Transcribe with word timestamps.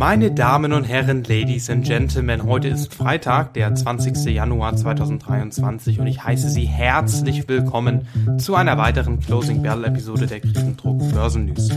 Meine 0.00 0.30
Damen 0.30 0.72
und 0.72 0.84
Herren, 0.84 1.24
Ladies 1.24 1.68
and 1.68 1.84
Gentlemen, 1.84 2.44
heute 2.44 2.68
ist 2.68 2.94
Freitag, 2.94 3.52
der 3.52 3.74
20. 3.74 4.34
Januar 4.34 4.74
2023 4.74 6.00
und 6.00 6.06
ich 6.06 6.24
heiße 6.24 6.48
Sie 6.48 6.64
herzlich 6.64 7.46
willkommen 7.48 8.08
zu 8.38 8.54
einer 8.54 8.78
weiteren 8.78 9.20
Closing 9.20 9.60
Bell 9.60 9.84
Episode 9.84 10.26
der 10.26 10.40
Kriegendruck 10.40 11.00
Börsen 11.12 11.44
News. 11.44 11.68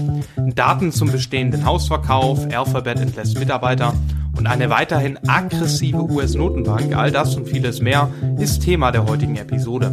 Daten 0.55 0.93
zum 0.93 1.11
bestehenden 1.11 1.65
Hausverkauf, 1.65 2.47
Alphabet 2.55 3.01
entlässt 3.01 3.37
Mitarbeiter 3.37 3.93
und 4.37 4.47
eine 4.47 4.69
weiterhin 4.69 5.19
aggressive 5.27 6.09
US-Notenbank, 6.09 6.95
all 6.95 7.11
das 7.11 7.35
und 7.35 7.49
vieles 7.49 7.81
mehr, 7.81 8.09
ist 8.39 8.61
Thema 8.61 8.93
der 8.93 9.05
heutigen 9.05 9.35
Episode. 9.35 9.91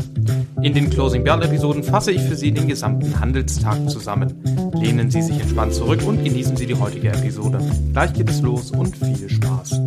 In 0.63 0.75
den 0.75 0.91
Closing 0.91 1.25
Bell 1.25 1.43
Episoden 1.43 1.83
fasse 1.83 2.13
ich 2.13 2.21
für 2.21 2.37
Sie 2.37 2.53
den 2.53 2.69
gesamten 2.69 3.19
Handelstag 3.19 3.89
zusammen. 3.89 4.43
Lehnen 4.75 5.11
Sie 5.11 5.23
sich 5.23 5.41
entspannt 5.41 5.73
zurück 5.73 6.03
und 6.07 6.23
genießen 6.23 6.55
Sie 6.55 6.67
die 6.67 6.75
heutige 6.75 7.09
Episode. 7.09 7.61
Gleich 7.93 8.13
geht 8.13 8.29
es 8.29 8.43
los 8.43 8.71
und 8.71 8.95
viel 8.95 9.31
Spaß. 9.31 9.81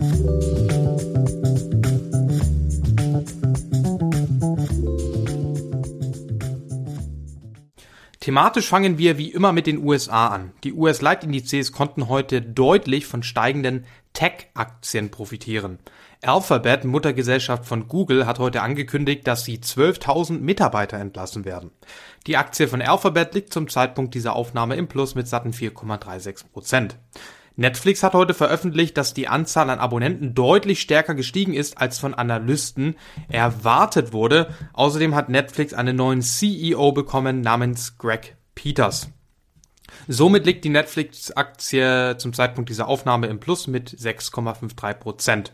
Thematisch 8.20 8.68
fangen 8.68 8.98
wir 8.98 9.20
wie 9.20 9.32
immer 9.32 9.52
mit 9.52 9.68
den 9.68 9.84
USA 9.84 10.28
an. 10.28 10.54
Die 10.64 10.74
US-Leitindizes 10.74 11.72
konnten 11.72 12.08
heute 12.08 12.42
deutlich 12.42 13.06
von 13.06 13.22
steigenden 13.22 13.86
Tech-Aktien 14.14 15.12
profitieren. 15.12 15.80
Alphabet, 16.22 16.86
Muttergesellschaft 16.86 17.66
von 17.66 17.88
Google, 17.88 18.26
hat 18.26 18.40
heute 18.40 18.62
angekündigt, 18.62 19.28
dass 19.28 19.44
sie 19.44 19.58
12.000 19.58 20.40
Mitarbeiter 20.40 20.98
entlassen 20.98 21.44
werden. 21.44 21.72
Die 22.28 22.38
Aktie 22.38 22.68
von 22.68 22.82
Alphabet 22.82 23.34
liegt 23.34 23.52
zum 23.52 23.68
Zeitpunkt 23.68 24.14
dieser 24.14 24.36
Aufnahme 24.36 24.76
im 24.76 24.88
Plus 24.88 25.16
mit 25.16 25.28
satten 25.28 25.52
4,36 25.52 26.46
Prozent. 26.52 26.98
Netflix 27.56 28.02
hat 28.02 28.14
heute 28.14 28.34
veröffentlicht, 28.34 28.98
dass 28.98 29.14
die 29.14 29.28
Anzahl 29.28 29.70
an 29.70 29.80
Abonnenten 29.80 30.34
deutlich 30.34 30.82
stärker 30.82 31.14
gestiegen 31.14 31.54
ist, 31.54 31.78
als 31.78 32.00
von 32.00 32.14
Analysten 32.14 32.96
erwartet 33.30 34.12
wurde. 34.12 34.48
Außerdem 34.74 35.14
hat 35.14 35.30
Netflix 35.30 35.74
einen 35.74 35.96
neuen 35.96 36.22
CEO 36.22 36.94
bekommen 36.94 37.42
namens 37.42 37.98
Greg 37.98 38.38
Peters. 38.56 39.10
Somit 40.08 40.46
liegt 40.46 40.66
die 40.66 40.70
Netflix-Aktie 40.70 42.16
zum 42.18 42.34
Zeitpunkt 42.34 42.70
dieser 42.70 42.88
Aufnahme 42.88 43.28
im 43.28 43.40
Plus 43.40 43.68
mit 43.68 43.90
6,53 43.90 44.94
Prozent. 44.96 45.54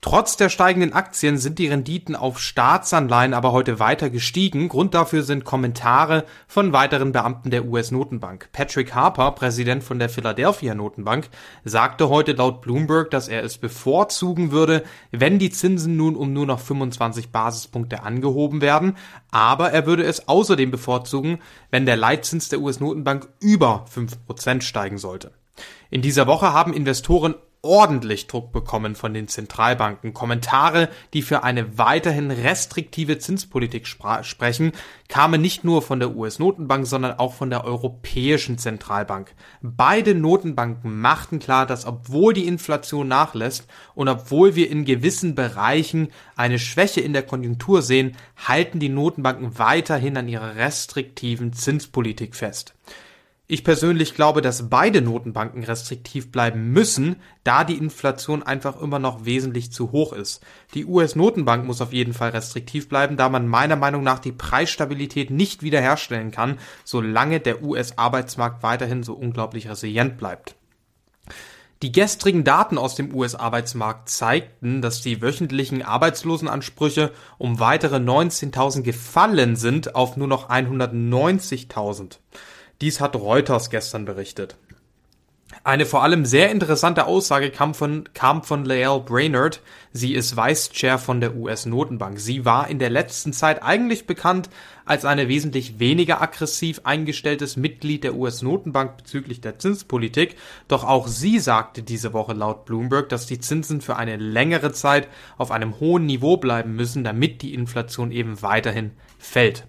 Trotz 0.00 0.36
der 0.36 0.48
steigenden 0.48 0.92
Aktien 0.92 1.38
sind 1.38 1.58
die 1.58 1.66
Renditen 1.66 2.14
auf 2.14 2.38
Staatsanleihen 2.38 3.34
aber 3.34 3.50
heute 3.50 3.80
weiter 3.80 4.10
gestiegen. 4.10 4.68
Grund 4.68 4.94
dafür 4.94 5.24
sind 5.24 5.44
Kommentare 5.44 6.24
von 6.46 6.72
weiteren 6.72 7.10
Beamten 7.10 7.50
der 7.50 7.64
US-Notenbank. 7.64 8.48
Patrick 8.52 8.94
Harper, 8.94 9.32
Präsident 9.32 9.82
von 9.82 9.98
der 9.98 10.08
Philadelphia 10.08 10.76
Notenbank, 10.76 11.28
sagte 11.64 12.08
heute 12.08 12.32
laut 12.32 12.60
Bloomberg, 12.60 13.10
dass 13.10 13.26
er 13.26 13.42
es 13.42 13.58
bevorzugen 13.58 14.52
würde, 14.52 14.84
wenn 15.10 15.40
die 15.40 15.50
Zinsen 15.50 15.96
nun 15.96 16.14
um 16.14 16.32
nur 16.32 16.46
noch 16.46 16.60
25 16.60 17.32
Basispunkte 17.32 18.04
angehoben 18.04 18.60
werden. 18.60 18.96
Aber 19.32 19.72
er 19.72 19.84
würde 19.86 20.04
es 20.04 20.28
außerdem 20.28 20.70
bevorzugen, 20.70 21.40
wenn 21.72 21.86
der 21.86 21.96
Leitzins 21.96 22.48
der 22.48 22.60
US-Notenbank 22.60 23.28
über 23.40 23.84
5% 23.92 24.62
steigen 24.62 24.98
sollte. 24.98 25.32
In 25.90 26.02
dieser 26.02 26.28
Woche 26.28 26.52
haben 26.52 26.72
Investoren 26.72 27.34
ordentlich 27.62 28.26
Druck 28.28 28.52
bekommen 28.52 28.94
von 28.94 29.14
den 29.14 29.28
Zentralbanken. 29.28 30.14
Kommentare, 30.14 30.88
die 31.12 31.22
für 31.22 31.42
eine 31.42 31.76
weiterhin 31.76 32.30
restriktive 32.30 33.18
Zinspolitik 33.18 33.86
sprechen, 33.86 34.72
kamen 35.08 35.40
nicht 35.40 35.64
nur 35.64 35.82
von 35.82 35.98
der 35.98 36.14
US-Notenbank, 36.14 36.86
sondern 36.86 37.18
auch 37.18 37.34
von 37.34 37.50
der 37.50 37.64
Europäischen 37.64 38.58
Zentralbank. 38.58 39.34
Beide 39.60 40.14
Notenbanken 40.14 41.00
machten 41.00 41.40
klar, 41.40 41.66
dass 41.66 41.84
obwohl 41.84 42.32
die 42.32 42.46
Inflation 42.46 43.08
nachlässt 43.08 43.66
und 43.94 44.08
obwohl 44.08 44.54
wir 44.54 44.70
in 44.70 44.84
gewissen 44.84 45.34
Bereichen 45.34 46.08
eine 46.36 46.58
Schwäche 46.58 47.00
in 47.00 47.12
der 47.12 47.22
Konjunktur 47.22 47.82
sehen, 47.82 48.16
halten 48.36 48.78
die 48.78 48.88
Notenbanken 48.88 49.58
weiterhin 49.58 50.16
an 50.16 50.28
ihrer 50.28 50.56
restriktiven 50.56 51.52
Zinspolitik 51.52 52.36
fest. 52.36 52.74
Ich 53.50 53.64
persönlich 53.64 54.14
glaube, 54.14 54.42
dass 54.42 54.68
beide 54.68 55.00
Notenbanken 55.00 55.64
restriktiv 55.64 56.30
bleiben 56.30 56.70
müssen, 56.70 57.16
da 57.44 57.64
die 57.64 57.78
Inflation 57.78 58.42
einfach 58.42 58.78
immer 58.78 58.98
noch 58.98 59.24
wesentlich 59.24 59.72
zu 59.72 59.90
hoch 59.90 60.12
ist. 60.12 60.44
Die 60.74 60.84
US-Notenbank 60.84 61.64
muss 61.64 61.80
auf 61.80 61.94
jeden 61.94 62.12
Fall 62.12 62.28
restriktiv 62.28 62.90
bleiben, 62.90 63.16
da 63.16 63.30
man 63.30 63.48
meiner 63.48 63.76
Meinung 63.76 64.02
nach 64.02 64.18
die 64.18 64.32
Preisstabilität 64.32 65.30
nicht 65.30 65.62
wiederherstellen 65.62 66.30
kann, 66.30 66.58
solange 66.84 67.40
der 67.40 67.62
US-Arbeitsmarkt 67.62 68.62
weiterhin 68.62 69.02
so 69.02 69.14
unglaublich 69.14 69.66
resilient 69.66 70.18
bleibt. 70.18 70.54
Die 71.80 71.92
gestrigen 71.92 72.44
Daten 72.44 72.76
aus 72.76 72.96
dem 72.96 73.14
US-Arbeitsmarkt 73.14 74.10
zeigten, 74.10 74.82
dass 74.82 75.00
die 75.00 75.22
wöchentlichen 75.22 75.80
Arbeitslosenansprüche 75.80 77.12
um 77.38 77.60
weitere 77.60 77.96
19.000 77.96 78.82
gefallen 78.82 79.56
sind 79.56 79.94
auf 79.94 80.18
nur 80.18 80.28
noch 80.28 80.50
190.000. 80.50 82.18
Dies 82.80 83.00
hat 83.00 83.16
Reuters 83.16 83.70
gestern 83.70 84.04
berichtet. 84.04 84.56
Eine 85.64 85.86
vor 85.86 86.02
allem 86.02 86.24
sehr 86.24 86.50
interessante 86.50 87.06
Aussage 87.06 87.50
kam 87.50 87.74
von, 87.74 88.08
kam 88.14 88.44
von 88.44 88.64
Lael 88.64 89.00
Brainerd. 89.00 89.62
Sie 89.92 90.14
ist 90.14 90.36
Vice 90.36 90.70
Chair 90.70 90.98
von 90.98 91.20
der 91.20 91.34
US-Notenbank. 91.34 92.20
Sie 92.20 92.44
war 92.44 92.68
in 92.68 92.78
der 92.78 92.90
letzten 92.90 93.32
Zeit 93.32 93.62
eigentlich 93.62 94.06
bekannt 94.06 94.48
als 94.84 95.04
eine 95.04 95.26
wesentlich 95.26 95.80
weniger 95.80 96.22
aggressiv 96.22 96.82
eingestelltes 96.84 97.56
Mitglied 97.56 98.04
der 98.04 98.14
US-Notenbank 98.14 98.98
bezüglich 98.98 99.40
der 99.40 99.58
Zinspolitik. 99.58 100.36
Doch 100.68 100.84
auch 100.84 101.08
sie 101.08 101.40
sagte 101.40 101.82
diese 101.82 102.12
Woche 102.12 102.34
laut 102.34 102.64
Bloomberg, 102.64 103.08
dass 103.08 103.26
die 103.26 103.40
Zinsen 103.40 103.80
für 103.80 103.96
eine 103.96 104.16
längere 104.16 104.72
Zeit 104.72 105.08
auf 105.36 105.50
einem 105.50 105.80
hohen 105.80 106.06
Niveau 106.06 106.36
bleiben 106.36 106.76
müssen, 106.76 107.02
damit 107.02 107.42
die 107.42 107.54
Inflation 107.54 108.12
eben 108.12 108.42
weiterhin 108.42 108.92
fällt. 109.18 109.66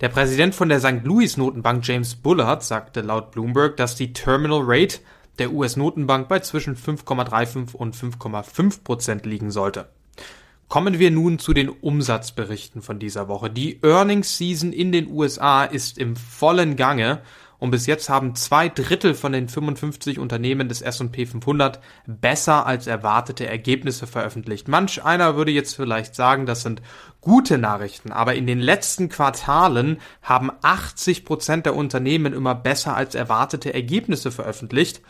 Der 0.00 0.08
Präsident 0.08 0.54
von 0.54 0.68
der 0.68 0.78
St. 0.78 1.02
Louis 1.02 1.36
Notenbank 1.36 1.84
James 1.84 2.14
Bullard 2.14 2.62
sagte 2.62 3.00
laut 3.00 3.32
Bloomberg, 3.32 3.76
dass 3.76 3.96
die 3.96 4.12
Terminal 4.12 4.60
Rate 4.62 5.00
der 5.40 5.52
US-Notenbank 5.52 6.28
bei 6.28 6.38
zwischen 6.38 6.76
5,35 6.76 7.74
und 7.74 7.96
5,5 7.96 8.84
Prozent 8.84 9.26
liegen 9.26 9.50
sollte. 9.50 9.88
Kommen 10.68 11.00
wir 11.00 11.10
nun 11.10 11.40
zu 11.40 11.52
den 11.52 11.68
Umsatzberichten 11.68 12.80
von 12.80 13.00
dieser 13.00 13.26
Woche. 13.26 13.50
Die 13.50 13.80
Earnings 13.82 14.38
Season 14.38 14.72
in 14.72 14.92
den 14.92 15.10
USA 15.10 15.64
ist 15.64 15.98
im 15.98 16.14
vollen 16.14 16.76
Gange 16.76 17.22
und 17.58 17.72
bis 17.72 17.86
jetzt 17.86 18.08
haben 18.08 18.36
zwei 18.36 18.68
Drittel 18.68 19.14
von 19.14 19.32
den 19.32 19.48
55 19.48 20.18
Unternehmen 20.20 20.68
des 20.68 20.80
S&P 20.80 21.26
500 21.26 21.80
besser 22.06 22.66
als 22.66 22.86
erwartete 22.86 23.48
Ergebnisse 23.48 24.06
veröffentlicht. 24.06 24.68
Manch 24.68 25.04
einer 25.04 25.36
würde 25.36 25.50
jetzt 25.50 25.74
vielleicht 25.74 26.14
sagen, 26.14 26.46
das 26.46 26.62
sind 26.62 26.82
gute 27.20 27.58
Nachrichten, 27.58 28.12
aber 28.12 28.36
in 28.36 28.46
den 28.46 28.60
letzten 28.60 29.08
Quartalen 29.08 29.98
haben 30.22 30.52
80 30.62 31.24
Prozent 31.24 31.66
der 31.66 31.74
Unternehmen 31.74 32.32
immer 32.32 32.54
besser 32.54 32.96
als 32.96 33.16
erwartete 33.16 33.74
Ergebnisse 33.74 34.30
veröffentlicht. 34.30 35.02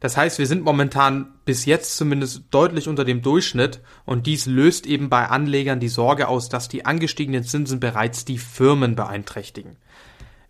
Das 0.00 0.18
heißt, 0.18 0.38
wir 0.38 0.46
sind 0.46 0.62
momentan 0.62 1.32
bis 1.46 1.64
jetzt 1.64 1.96
zumindest 1.96 2.44
deutlich 2.50 2.86
unter 2.86 3.06
dem 3.06 3.22
Durchschnitt 3.22 3.80
und 4.04 4.26
dies 4.26 4.44
löst 4.44 4.86
eben 4.86 5.08
bei 5.08 5.26
Anlegern 5.26 5.80
die 5.80 5.88
Sorge 5.88 6.28
aus, 6.28 6.50
dass 6.50 6.68
die 6.68 6.84
angestiegenen 6.84 7.44
Zinsen 7.44 7.80
bereits 7.80 8.26
die 8.26 8.36
Firmen 8.36 8.94
beeinträchtigen. 8.94 9.78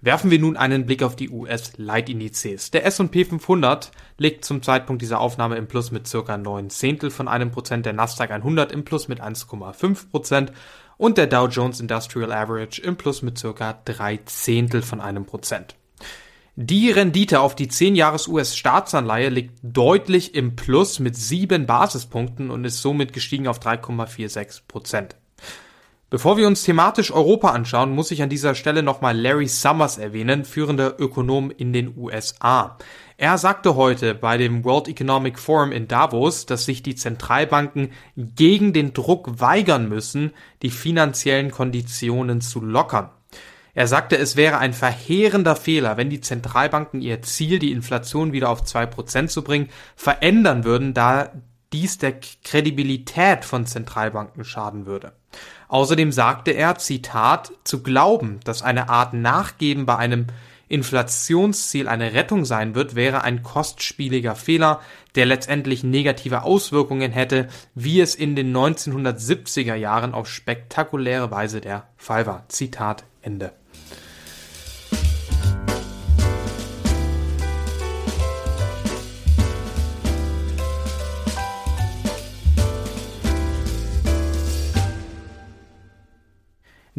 Werfen 0.02 0.30
wir 0.30 0.38
nun 0.38 0.56
einen 0.56 0.84
Blick 0.84 1.02
auf 1.02 1.16
die 1.16 1.30
US-Leitindizes. 1.30 2.70
Der 2.70 2.84
S&P 2.84 3.24
500 3.24 3.90
liegt 4.18 4.44
zum 4.44 4.62
Zeitpunkt 4.62 5.00
dieser 5.00 5.20
Aufnahme 5.20 5.56
im 5.56 5.68
Plus 5.68 5.90
mit 5.90 6.06
circa 6.06 6.36
9 6.36 6.70
Zehntel 6.70 7.10
von 7.10 7.28
einem 7.28 7.50
Prozent, 7.50 7.86
der 7.86 7.94
Nasdaq 7.94 8.30
100 8.30 8.72
im 8.72 8.84
Plus 8.84 9.08
mit 9.08 9.22
1,5 9.22 10.10
Prozent 10.10 10.52
und 10.98 11.18
der 11.18 11.26
Dow 11.26 11.48
Jones 11.48 11.80
Industrial 11.80 12.30
Average 12.30 12.82
im 12.82 12.96
Plus 12.96 13.22
mit 13.22 13.38
circa 13.38 13.80
3 13.84 14.18
Zehntel 14.26 14.82
von 14.82 15.00
einem 15.00 15.24
Prozent. 15.24 15.76
Die 16.58 16.90
Rendite 16.90 17.40
auf 17.40 17.54
die 17.54 17.68
10 17.68 17.96
Jahres 17.96 18.28
US-Staatsanleihe 18.28 19.28
liegt 19.28 19.58
deutlich 19.62 20.34
im 20.34 20.56
Plus 20.56 21.00
mit 21.00 21.14
7 21.14 21.66
Basispunkten 21.66 22.50
und 22.50 22.64
ist 22.64 22.80
somit 22.80 23.12
gestiegen 23.12 23.46
auf 23.46 23.60
3,46 23.60 24.62
Prozent. 24.66 25.16
Bevor 26.08 26.36
wir 26.36 26.46
uns 26.46 26.62
thematisch 26.62 27.10
Europa 27.10 27.50
anschauen, 27.50 27.90
muss 27.90 28.12
ich 28.12 28.22
an 28.22 28.28
dieser 28.28 28.54
Stelle 28.54 28.84
nochmal 28.84 29.18
Larry 29.18 29.48
Summers 29.48 29.98
erwähnen, 29.98 30.44
führender 30.44 31.00
Ökonom 31.00 31.50
in 31.50 31.72
den 31.72 31.96
USA. 31.96 32.78
Er 33.16 33.38
sagte 33.38 33.74
heute 33.74 34.14
bei 34.14 34.38
dem 34.38 34.64
World 34.64 34.86
Economic 34.86 35.36
Forum 35.36 35.72
in 35.72 35.88
Davos, 35.88 36.46
dass 36.46 36.64
sich 36.64 36.84
die 36.84 36.94
Zentralbanken 36.94 37.90
gegen 38.14 38.72
den 38.72 38.92
Druck 38.92 39.40
weigern 39.40 39.88
müssen, 39.88 40.30
die 40.62 40.70
finanziellen 40.70 41.50
Konditionen 41.50 42.40
zu 42.40 42.60
lockern. 42.60 43.10
Er 43.74 43.88
sagte, 43.88 44.16
es 44.16 44.36
wäre 44.36 44.58
ein 44.58 44.74
verheerender 44.74 45.56
Fehler, 45.56 45.96
wenn 45.96 46.08
die 46.08 46.20
Zentralbanken 46.20 47.02
ihr 47.02 47.20
Ziel, 47.22 47.58
die 47.58 47.72
Inflation 47.72 48.32
wieder 48.32 48.48
auf 48.48 48.62
zwei 48.62 48.86
Prozent 48.86 49.32
zu 49.32 49.42
bringen, 49.42 49.70
verändern 49.96 50.62
würden, 50.62 50.94
da 50.94 51.32
dies 51.76 51.98
der 51.98 52.14
Kredibilität 52.42 53.44
von 53.44 53.66
Zentralbanken 53.66 54.44
schaden 54.44 54.86
würde. 54.86 55.12
Außerdem 55.68 56.10
sagte 56.10 56.52
er, 56.52 56.76
Zitat, 56.76 57.52
zu 57.64 57.82
glauben, 57.82 58.40
dass 58.44 58.62
eine 58.62 58.88
Art 58.88 59.12
Nachgeben 59.12 59.84
bei 59.84 59.96
einem 59.96 60.26
Inflationsziel 60.68 61.86
eine 61.86 62.14
Rettung 62.14 62.46
sein 62.46 62.74
wird, 62.74 62.94
wäre 62.94 63.22
ein 63.22 63.42
kostspieliger 63.42 64.34
Fehler, 64.34 64.80
der 65.16 65.26
letztendlich 65.26 65.84
negative 65.84 66.42
Auswirkungen 66.42 67.12
hätte, 67.12 67.48
wie 67.74 68.00
es 68.00 68.14
in 68.14 68.36
den 68.36 68.56
1970er 68.56 69.74
Jahren 69.74 70.14
auf 70.14 70.28
spektakuläre 70.28 71.30
Weise 71.30 71.60
der 71.60 71.88
Fall 71.98 72.26
war. 72.26 72.48
Zitat 72.48 73.04
Ende. 73.20 73.52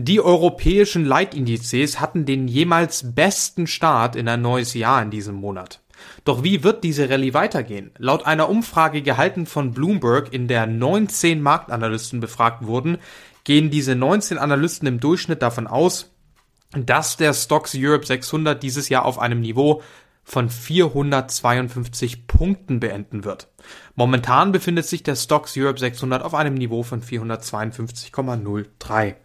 Die 0.07 0.21
europäischen 0.21 1.03
Leitindizes 1.03 1.99
hatten 1.99 2.25
den 2.25 2.47
jemals 2.47 3.13
besten 3.13 3.67
Start 3.67 4.15
in 4.15 4.29
ein 4.29 4.41
neues 4.41 4.73
Jahr 4.73 5.01
in 5.01 5.11
diesem 5.11 5.35
Monat. 5.35 5.81
Doch 6.23 6.43
wie 6.43 6.63
wird 6.63 6.85
diese 6.85 7.09
Rallye 7.09 7.33
weitergehen? 7.33 7.91
Laut 7.97 8.25
einer 8.25 8.47
Umfrage 8.47 9.01
gehalten 9.01 9.45
von 9.45 9.73
Bloomberg, 9.73 10.33
in 10.33 10.47
der 10.47 10.65
19 10.65 11.41
Marktanalysten 11.41 12.21
befragt 12.21 12.65
wurden, 12.65 12.99
gehen 13.43 13.69
diese 13.69 13.95
19 13.95 14.37
Analysten 14.37 14.87
im 14.87 15.01
Durchschnitt 15.01 15.41
davon 15.41 15.67
aus, 15.67 16.13
dass 16.71 17.17
der 17.17 17.33
Stocks 17.33 17.75
Europe 17.75 18.05
600 18.05 18.63
dieses 18.63 18.87
Jahr 18.87 19.03
auf 19.03 19.19
einem 19.19 19.41
Niveau 19.41 19.81
von 20.23 20.49
452 20.49 22.27
Punkten 22.27 22.79
beenden 22.79 23.25
wird. 23.25 23.49
Momentan 23.95 24.53
befindet 24.53 24.85
sich 24.85 25.03
der 25.03 25.17
Stocks 25.17 25.57
Europe 25.57 25.79
600 25.79 26.23
auf 26.23 26.33
einem 26.33 26.53
Niveau 26.53 26.83
von 26.83 27.01
452,03. 27.01 29.15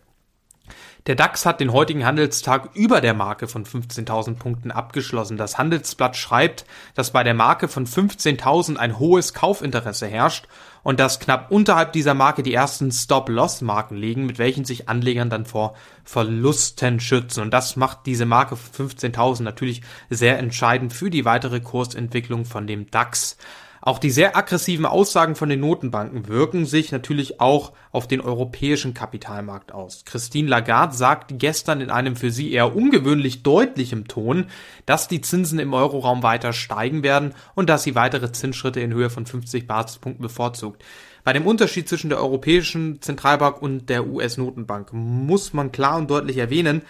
Der 1.08 1.16
DAX 1.16 1.44
hat 1.46 1.58
den 1.58 1.72
heutigen 1.72 2.06
Handelstag 2.06 2.70
über 2.74 3.00
der 3.00 3.12
Marke 3.12 3.48
von 3.48 3.64
15.000 3.64 4.36
Punkten 4.36 4.70
abgeschlossen. 4.70 5.36
Das 5.36 5.58
Handelsblatt 5.58 6.16
schreibt, 6.16 6.64
dass 6.94 7.10
bei 7.10 7.24
der 7.24 7.34
Marke 7.34 7.66
von 7.66 7.86
15.000 7.88 8.76
ein 8.76 9.00
hohes 9.00 9.34
Kaufinteresse 9.34 10.06
herrscht 10.06 10.46
und 10.84 11.00
dass 11.00 11.18
knapp 11.18 11.50
unterhalb 11.50 11.92
dieser 11.92 12.14
Marke 12.14 12.44
die 12.44 12.54
ersten 12.54 12.92
Stop-Loss-Marken 12.92 13.96
liegen, 13.96 14.26
mit 14.26 14.38
welchen 14.38 14.64
sich 14.64 14.88
Anlegern 14.88 15.28
dann 15.28 15.44
vor 15.44 15.74
Verlusten 16.04 17.00
schützen. 17.00 17.42
Und 17.42 17.50
das 17.50 17.74
macht 17.74 18.06
diese 18.06 18.24
Marke 18.24 18.54
von 18.54 18.88
15.000 18.88 19.42
natürlich 19.42 19.82
sehr 20.08 20.38
entscheidend 20.38 20.92
für 20.92 21.10
die 21.10 21.24
weitere 21.24 21.58
Kursentwicklung 21.58 22.44
von 22.44 22.68
dem 22.68 22.88
DAX. 22.92 23.36
Auch 23.84 23.98
die 23.98 24.12
sehr 24.12 24.36
aggressiven 24.36 24.86
Aussagen 24.86 25.34
von 25.34 25.48
den 25.48 25.58
Notenbanken 25.58 26.28
wirken 26.28 26.66
sich 26.66 26.92
natürlich 26.92 27.40
auch 27.40 27.72
auf 27.90 28.06
den 28.06 28.20
europäischen 28.20 28.94
Kapitalmarkt 28.94 29.72
aus. 29.72 30.04
Christine 30.04 30.48
Lagarde 30.48 30.94
sagt 30.94 31.32
gestern 31.36 31.80
in 31.80 31.90
einem 31.90 32.14
für 32.14 32.30
sie 32.30 32.52
eher 32.52 32.76
ungewöhnlich 32.76 33.42
deutlichem 33.42 34.06
Ton, 34.06 34.46
dass 34.86 35.08
die 35.08 35.20
Zinsen 35.20 35.58
im 35.58 35.74
Euroraum 35.74 36.22
weiter 36.22 36.52
steigen 36.52 37.02
werden 37.02 37.34
und 37.56 37.68
dass 37.68 37.82
sie 37.82 37.96
weitere 37.96 38.30
Zinsschritte 38.30 38.78
in 38.78 38.94
Höhe 38.94 39.10
von 39.10 39.26
50 39.26 39.66
Basispunkten 39.66 40.22
bevorzugt. 40.22 40.84
Bei 41.24 41.32
dem 41.32 41.44
Unterschied 41.44 41.88
zwischen 41.88 42.10
der 42.10 42.20
Europäischen 42.20 43.02
Zentralbank 43.02 43.60
und 43.60 43.88
der 43.88 44.06
US-Notenbank 44.06 44.92
muss 44.92 45.54
man 45.54 45.72
klar 45.72 45.96
und 45.96 46.08
deutlich 46.08 46.38
erwähnen, 46.38 46.82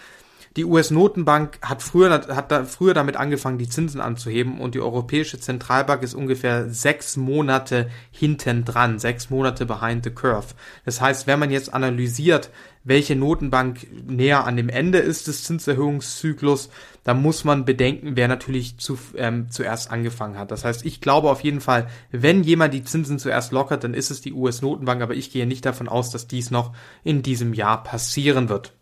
die 0.57 0.67
US-Notenbank 0.67 1.59
hat 1.63 1.83
früher, 1.83 2.11
hat 2.11 2.53
da 2.53 2.65
früher 2.65 2.93
damit 2.93 3.17
angefangen, 3.17 3.57
die 3.57 3.69
Zinsen 3.69 4.03
anzuheben 4.03 4.61
und 4.61 4.75
die 4.75 4.81
Europäische 4.81 5.41
Zentralbank 5.41 6.03
ist 6.03 6.15
ungefähr 6.15 6.69
sechs 6.69 7.17
Monate 7.17 7.89
hinten 8.11 8.67
dran, 8.67 8.99
sechs 8.99 9.31
Monate 9.31 9.65
behind 9.65 10.05
the 10.05 10.11
curve. 10.11 10.49
Das 10.85 11.01
heißt, 11.01 11.27
wenn 11.27 11.39
man 11.39 11.51
jetzt 11.51 11.73
analysiert, 11.73 12.51
welche 12.85 13.17
Notenbank 13.17 13.87
näher 14.07 14.45
an 14.45 14.57
dem 14.57 14.69
Ende 14.69 14.99
ist 14.99 15.27
des 15.27 15.45
Zinserhöhungszyklus, 15.45 16.69
dann 17.05 17.23
muss 17.23 17.45
man 17.45 17.65
bedenken, 17.65 18.17
wer 18.17 18.29
natürlich 18.29 18.77
zu, 18.77 18.99
ähm, 19.17 19.51
zuerst 19.51 19.91
angefangen 19.91 20.39
hat. 20.39 20.51
Das 20.51 20.65
heißt, 20.65 20.85
ich 20.85 21.01
glaube 21.01 21.31
auf 21.31 21.43
jeden 21.43 21.61
Fall, 21.61 21.89
wenn 22.11 22.43
jemand 22.43 22.75
die 22.75 22.85
Zinsen 22.85 23.19
zuerst 23.19 23.53
lockert, 23.53 23.85
dann 23.85 23.95
ist 23.95 24.11
es 24.11 24.21
die 24.21 24.35
US-Notenbank, 24.35 25.01
aber 25.01 25.15
ich 25.15 25.33
gehe 25.33 25.47
nicht 25.47 25.65
davon 25.65 25.89
aus, 25.89 26.11
dass 26.11 26.27
dies 26.27 26.51
noch 26.51 26.73
in 27.05 27.23
diesem 27.23 27.55
Jahr 27.55 27.83
passieren 27.83 28.49
wird. 28.51 28.75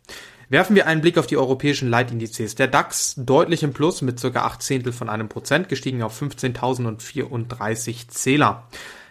Werfen 0.51 0.75
wir 0.75 0.87
einen 0.89 1.01
Blick 1.01 1.17
auf 1.17 1.29
die 1.29 1.37
europäischen 1.37 1.89
Leitindizes. 1.89 2.57
Der 2.57 2.67
DAX 2.67 3.15
deutlich 3.17 3.63
im 3.63 3.73
Plus 3.73 4.03
mit 4.03 4.21
ca. 4.21 4.41
8 4.41 4.61
Zehntel 4.61 4.93
von 4.93 5.09
einem 5.09 5.29
Prozent, 5.29 5.69
gestiegen 5.69 6.03
auf 6.03 6.21
15.034 6.21 8.09
Zähler. 8.09 8.67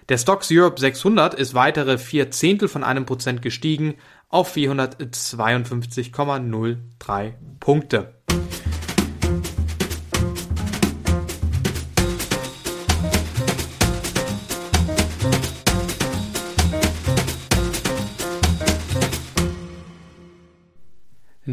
Der 0.09 0.17
Stocks 0.17 0.49
Europe 0.51 0.81
600 0.81 1.33
ist 1.33 1.53
weitere 1.53 1.97
4 1.97 2.29
Zehntel 2.31 2.67
von 2.67 2.83
einem 2.83 3.05
Prozent 3.05 3.41
gestiegen 3.41 3.95
auf 4.27 4.53
452,03 4.53 7.31
Punkte. 7.61 8.15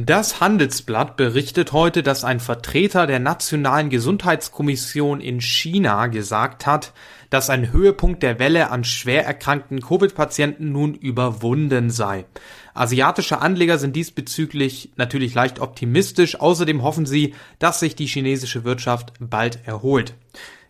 Das 0.07 0.41
Handelsblatt 0.41 1.17
berichtet 1.17 1.73
heute, 1.73 2.05
dass 2.05 2.23
ein 2.23 2.39
Vertreter 2.39 3.09
der 3.09 3.19
Nationalen 3.19 3.91
Gesundheitskommission 3.91 5.21
in 5.21 5.41
China 5.41 6.07
gesagt 6.07 6.65
hat, 6.65 6.93
dass 7.29 7.51
ein 7.51 7.73
Höhepunkt 7.73 8.23
der 8.23 8.39
Welle 8.39 8.71
an 8.71 8.85
schwer 8.85 9.27
erkrankten 9.27 9.81
Covid-Patienten 9.81 10.71
nun 10.71 10.95
überwunden 10.95 11.91
sei. 11.91 12.25
Asiatische 12.73 13.41
Anleger 13.41 13.79
sind 13.79 13.97
diesbezüglich 13.97 14.93
natürlich 14.95 15.35
leicht 15.35 15.59
optimistisch. 15.59 16.39
Außerdem 16.39 16.85
hoffen 16.85 17.05
sie, 17.05 17.35
dass 17.59 17.81
sich 17.81 17.97
die 17.97 18.07
chinesische 18.07 18.63
Wirtschaft 18.63 19.13
bald 19.19 19.67
erholt. 19.67 20.15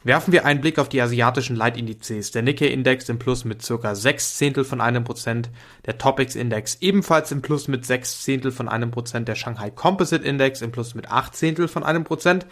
Werfen 0.06 0.30
wir 0.30 0.44
einen 0.44 0.60
Blick 0.60 0.78
auf 0.78 0.88
die 0.88 1.02
asiatischen 1.02 1.56
Leitindizes. 1.56 2.30
Der 2.30 2.42
Nikkei-Index 2.42 3.08
im 3.08 3.18
Plus 3.18 3.44
mit 3.44 3.62
circa 3.62 3.96
6 3.96 4.36
Zehntel 4.36 4.62
von 4.62 4.80
einem 4.80 5.02
Prozent, 5.02 5.50
der 5.84 5.98
Topix-Index 5.98 6.76
ebenfalls 6.80 7.32
im 7.32 7.42
Plus 7.42 7.66
mit 7.66 7.84
6 7.84 8.22
Zehntel 8.22 8.52
von 8.52 8.68
einem 8.68 8.92
Prozent, 8.92 9.26
der 9.26 9.34
Shanghai 9.34 9.68
Composite-Index 9.68 10.62
im 10.62 10.70
Plus 10.70 10.94
mit 10.94 11.10
8 11.10 11.34
Zehntel 11.34 11.66
von 11.66 11.82
einem 11.82 12.04
Prozent 12.04 12.46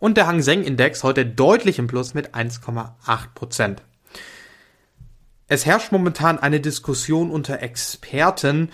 und 0.00 0.16
der 0.16 0.26
Hang 0.26 0.42
Seng-Index 0.42 1.04
heute 1.04 1.24
deutlich 1.24 1.78
im 1.78 1.86
Plus 1.86 2.14
mit 2.14 2.34
1,8 2.34 2.90
Prozent. 3.36 3.82
Es 5.46 5.64
herrscht 5.64 5.92
momentan 5.92 6.40
eine 6.40 6.58
Diskussion 6.58 7.30
unter 7.30 7.62
Experten, 7.62 8.70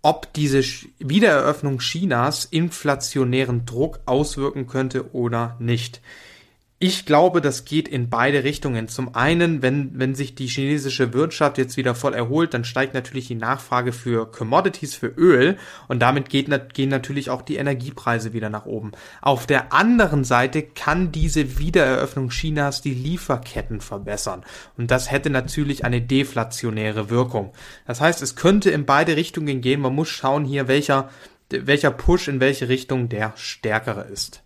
ob 0.00 0.32
diese 0.34 0.62
Wiedereröffnung 1.00 1.80
Chinas 1.80 2.44
inflationären 2.44 3.66
Druck 3.66 3.98
auswirken 4.06 4.68
könnte 4.68 5.12
oder 5.12 5.56
nicht. 5.58 6.00
Ich 6.84 7.06
glaube, 7.06 7.40
das 7.40 7.64
geht 7.64 7.86
in 7.86 8.10
beide 8.10 8.42
Richtungen. 8.42 8.88
Zum 8.88 9.14
einen, 9.14 9.62
wenn, 9.62 9.96
wenn 10.00 10.16
sich 10.16 10.34
die 10.34 10.48
chinesische 10.48 11.12
Wirtschaft 11.12 11.56
jetzt 11.56 11.76
wieder 11.76 11.94
voll 11.94 12.12
erholt, 12.12 12.54
dann 12.54 12.64
steigt 12.64 12.92
natürlich 12.92 13.28
die 13.28 13.36
Nachfrage 13.36 13.92
für 13.92 14.28
Commodities, 14.28 14.96
für 14.96 15.06
Öl 15.06 15.58
und 15.86 16.00
damit 16.00 16.28
geht, 16.28 16.48
gehen 16.74 16.88
natürlich 16.88 17.30
auch 17.30 17.42
die 17.42 17.54
Energiepreise 17.54 18.32
wieder 18.32 18.50
nach 18.50 18.66
oben. 18.66 18.90
Auf 19.20 19.46
der 19.46 19.72
anderen 19.72 20.24
Seite 20.24 20.62
kann 20.62 21.12
diese 21.12 21.56
Wiedereröffnung 21.60 22.30
Chinas 22.30 22.82
die 22.82 22.94
Lieferketten 22.94 23.80
verbessern 23.80 24.42
und 24.76 24.90
das 24.90 25.08
hätte 25.08 25.30
natürlich 25.30 25.84
eine 25.84 26.02
deflationäre 26.02 27.10
Wirkung. 27.10 27.52
Das 27.86 28.00
heißt, 28.00 28.22
es 28.22 28.34
könnte 28.34 28.72
in 28.72 28.86
beide 28.86 29.14
Richtungen 29.14 29.60
gehen. 29.60 29.82
Man 29.82 29.94
muss 29.94 30.08
schauen 30.08 30.44
hier, 30.44 30.66
welcher, 30.66 31.10
welcher 31.48 31.92
Push 31.92 32.26
in 32.26 32.40
welche 32.40 32.68
Richtung 32.68 33.08
der 33.08 33.34
stärkere 33.36 34.08
ist. 34.08 34.42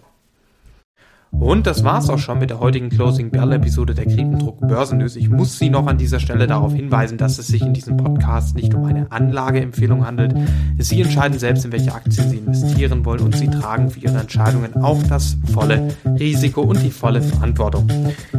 Und 1.30 1.66
das 1.66 1.84
war's 1.84 2.10
auch 2.10 2.18
schon 2.18 2.38
mit 2.38 2.50
der 2.50 2.60
heutigen 2.60 2.90
Closing 2.90 3.30
Bell 3.30 3.52
Episode 3.52 3.94
der 3.94 4.04
Kriependruck 4.04 4.60
Börsennews. 4.60 5.16
Ich 5.16 5.30
muss 5.30 5.58
Sie 5.58 5.70
noch 5.70 5.86
an 5.86 5.96
dieser 5.96 6.20
Stelle 6.20 6.46
darauf 6.46 6.74
hinweisen, 6.74 7.18
dass 7.18 7.38
es 7.38 7.46
sich 7.46 7.62
in 7.62 7.72
diesem 7.72 7.96
Podcast 7.96 8.56
nicht 8.56 8.74
um 8.74 8.84
eine 8.84 9.10
Anlageempfehlung 9.10 10.04
handelt. 10.04 10.34
Sie 10.78 11.00
entscheiden 11.00 11.38
selbst, 11.38 11.64
in 11.64 11.72
welche 11.72 11.94
Aktien 11.94 12.28
Sie 12.28 12.36
investieren 12.36 13.04
wollen 13.04 13.20
und 13.20 13.36
Sie 13.36 13.48
tragen 13.48 13.90
für 13.90 14.00
Ihre 14.00 14.18
Entscheidungen 14.18 14.76
auch 14.82 15.02
das 15.04 15.38
volle 15.52 15.88
Risiko 16.04 16.62
und 16.62 16.82
die 16.82 16.90
volle 16.90 17.22
Verantwortung. 17.22 17.88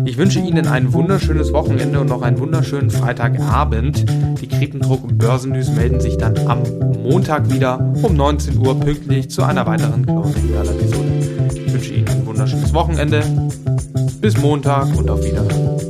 Ich 0.05 0.17
wünsche 0.17 0.39
Ihnen 0.39 0.67
ein 0.67 0.93
wunderschönes 0.93 1.53
Wochenende 1.53 1.99
und 1.99 2.07
noch 2.07 2.21
einen 2.21 2.39
wunderschönen 2.39 2.89
Freitagabend. 2.89 4.05
Die 4.41 4.47
Kriependruck 4.47 5.17
Börsennews 5.17 5.71
melden 5.71 6.01
sich 6.01 6.17
dann 6.17 6.37
am 6.47 6.61
Montag 7.01 7.49
wieder 7.51 7.79
um 8.03 8.15
19 8.15 8.57
Uhr 8.57 8.79
pünktlich 8.79 9.29
zu 9.29 9.43
einer 9.43 9.65
weiteren 9.65 10.05
Closing 10.05 10.51
Bell 10.51 10.67
Episode. 10.67 10.90
Ein 12.41 12.47
wunderschönes 12.47 12.73
Wochenende. 12.73 13.23
Bis 14.19 14.35
Montag 14.35 14.97
und 14.97 15.11
auf 15.11 15.23
Wiedersehen. 15.23 15.80